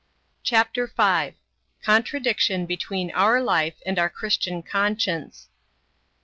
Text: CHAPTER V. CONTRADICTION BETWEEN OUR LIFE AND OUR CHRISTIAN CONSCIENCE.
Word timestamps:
CHAPTER 0.41 0.87
V. 0.87 1.35
CONTRADICTION 1.83 2.65
BETWEEN 2.65 3.11
OUR 3.13 3.39
LIFE 3.39 3.75
AND 3.85 3.99
OUR 3.99 4.09
CHRISTIAN 4.09 4.63
CONSCIENCE. 4.63 5.47